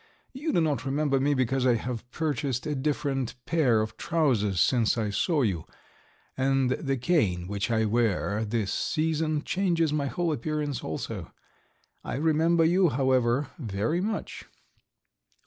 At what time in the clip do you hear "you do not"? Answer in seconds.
0.33-0.83